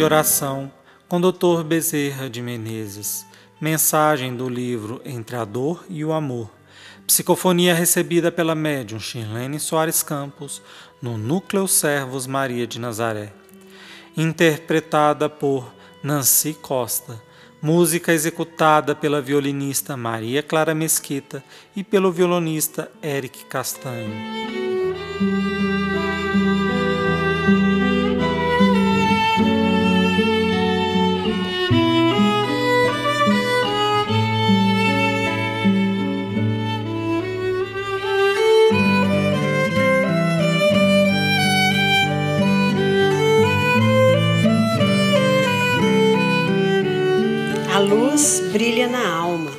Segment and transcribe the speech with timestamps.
[0.00, 0.72] de oração
[1.06, 1.62] com Dr.
[1.62, 3.26] Bezerra de Menezes.
[3.60, 6.50] Mensagem do livro Entre a Dor e o Amor.
[7.06, 10.62] Psicofonia recebida pela médium Shirlene Soares Campos
[11.02, 13.30] no Núcleo Servos Maria de Nazaré.
[14.16, 15.70] Interpretada por
[16.02, 17.20] Nancy Costa.
[17.60, 21.44] Música executada pela violinista Maria Clara Mesquita
[21.76, 24.08] e pelo violonista Eric Castanho.
[47.80, 49.50] Luz brilha na alma.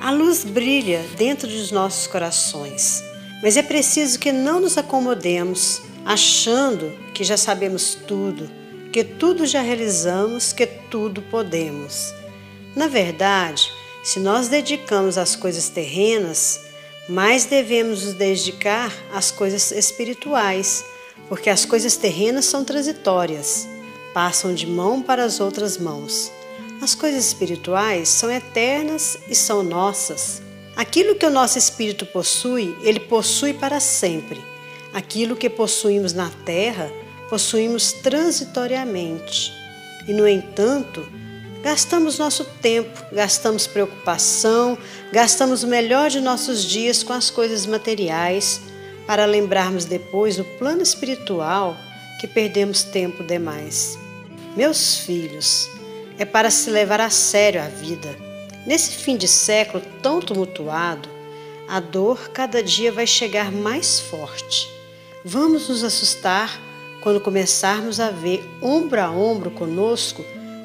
[0.00, 3.02] A luz brilha dentro dos nossos corações.
[3.42, 8.50] Mas é preciso que não nos acomodemos achando que já sabemos tudo,
[8.92, 12.12] que tudo já realizamos, que tudo podemos.
[12.74, 13.70] Na verdade,
[14.02, 16.60] se nós dedicamos às coisas terrenas,
[17.08, 20.84] mais devemos nos dedicar às coisas espirituais,
[21.28, 23.68] porque as coisas terrenas são transitórias,
[24.14, 26.32] passam de mão para as outras mãos.
[26.80, 30.40] As coisas espirituais são eternas e são nossas.
[30.76, 34.40] Aquilo que o nosso espírito possui, ele possui para sempre.
[34.94, 36.88] Aquilo que possuímos na terra,
[37.28, 39.52] possuímos transitoriamente.
[40.06, 41.04] E, no entanto,
[41.64, 44.78] gastamos nosso tempo, gastamos preocupação,
[45.12, 48.60] gastamos o melhor de nossos dias com as coisas materiais,
[49.04, 51.76] para lembrarmos depois, no plano espiritual,
[52.20, 53.98] que perdemos tempo demais.
[54.56, 55.68] Meus filhos,
[56.18, 58.08] é para se levar a sério a vida.
[58.66, 61.08] Nesse fim de século tão tumultuado,
[61.68, 64.68] a dor cada dia vai chegar mais forte.
[65.24, 66.60] Vamos nos assustar
[67.02, 70.24] quando começarmos a ver ombro a ombro conosco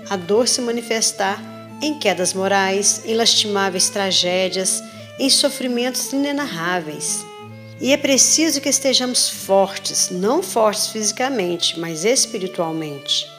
[0.09, 1.41] a dor se manifestar
[1.81, 4.81] em quedas morais, em lastimáveis tragédias,
[5.19, 7.25] em sofrimentos inenarráveis.
[7.79, 13.33] E é preciso que estejamos fortes, não fortes fisicamente, mas espiritualmente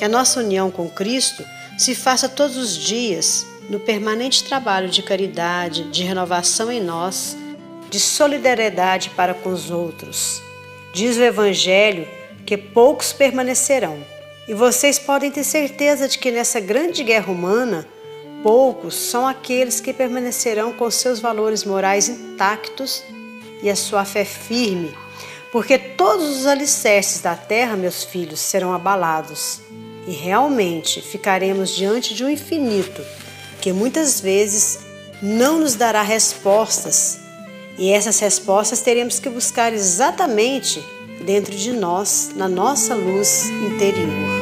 [0.00, 1.44] que a nossa união com Cristo
[1.80, 7.34] se faça todos os dias no permanente trabalho de caridade, de renovação em nós,
[7.88, 10.42] de solidariedade para com os outros.
[10.92, 12.06] Diz o Evangelho
[12.44, 13.98] que poucos permanecerão.
[14.46, 17.88] E vocês podem ter certeza de que nessa grande guerra humana,
[18.42, 23.02] poucos são aqueles que permanecerão com seus valores morais intactos
[23.62, 24.94] e a sua fé firme,
[25.50, 29.62] porque todos os alicerces da terra, meus filhos, serão abalados
[30.06, 33.02] e realmente ficaremos diante de um infinito
[33.60, 34.80] que muitas vezes
[35.22, 37.20] não nos dará respostas,
[37.78, 40.82] e essas respostas teremos que buscar exatamente
[41.24, 44.39] dentro de nós, na nossa luz interior.